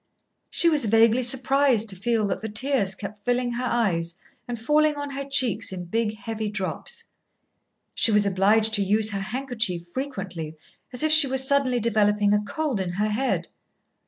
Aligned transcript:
She 0.49 0.67
was 0.67 0.85
vaguely 0.85 1.21
surprised 1.21 1.87
to 1.89 1.95
feel 1.95 2.25
that 2.25 2.41
the 2.41 2.49
tears 2.49 2.95
kept 2.95 3.23
filling 3.23 3.51
her 3.51 3.65
eyes 3.65 4.15
and 4.47 4.59
falling 4.59 4.95
on 4.95 5.11
her 5.11 5.23
cheeks 5.25 5.71
in 5.71 5.85
big 5.85 6.15
heavy 6.15 6.49
drops. 6.49 7.03
She 7.93 8.11
was 8.11 8.25
obliged 8.25 8.73
to 8.73 8.83
use 8.83 9.11
her 9.11 9.19
handkerchief 9.19 9.87
frequently, 9.89 10.55
as 10.91 11.03
if 11.03 11.11
she 11.11 11.27
was 11.27 11.47
suddenly 11.47 11.79
developing 11.79 12.33
a 12.33 12.41
cold 12.41 12.79
in 12.79 12.93
her 12.93 13.09
head. 13.09 13.49